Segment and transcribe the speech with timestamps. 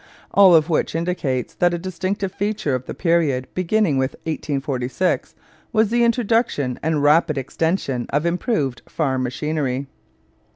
[0.33, 5.35] All of which indicates that a distinctive feature of the period beginning with 1846
[5.71, 9.85] was the introduction and rapid extension of improved farm machinery.